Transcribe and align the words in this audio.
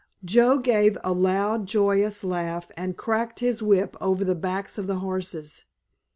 Joe 0.25 0.57
gave 0.57 0.97
a 1.03 1.13
loud, 1.13 1.67
joyous 1.67 2.23
laugh 2.23 2.71
and 2.75 2.97
cracked 2.97 3.39
his 3.39 3.61
whip 3.61 3.95
over 4.01 4.25
the 4.25 4.33
backs 4.33 4.79
of 4.79 4.87
the 4.87 4.97
horses. 4.97 5.65